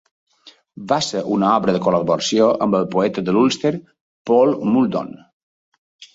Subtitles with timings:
[0.91, 3.75] Va ser una obra de col·laboració amb el poeta de l'Ulster
[4.33, 5.15] Paul Muldoon.